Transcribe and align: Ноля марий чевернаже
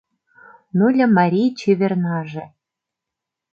Ноля 0.77 1.07
марий 1.17 1.49
чевернаже 1.59 2.45